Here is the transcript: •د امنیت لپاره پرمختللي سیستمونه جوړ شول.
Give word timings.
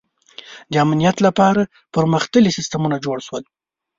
•د 0.71 0.73
امنیت 0.85 1.17
لپاره 1.27 1.61
پرمختللي 1.95 2.51
سیستمونه 2.57 2.97
جوړ 3.05 3.17
شول. 3.27 3.43